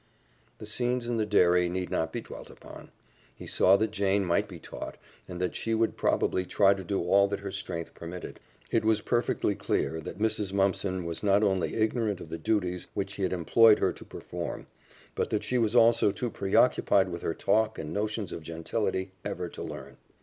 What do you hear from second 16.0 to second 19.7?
too preoccupied with her talk and notions of gentility ever to